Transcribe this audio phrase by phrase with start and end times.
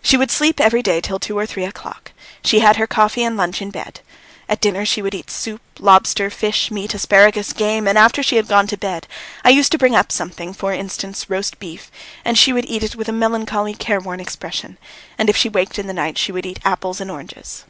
[0.00, 2.12] She would sleep every day till two or three o'clock;
[2.44, 3.98] she had her coffee and lunch in bed.
[4.48, 8.46] At dinner she would eat soup, lobster, fish, meat, asparagus, game, and after she had
[8.46, 9.08] gone to bed
[9.44, 11.90] I used to bring up something, for instance roast beef,
[12.24, 14.78] and she would eat it with a melancholy, careworn expression,
[15.18, 17.64] and if she waked in the night she would eat apples and oranges.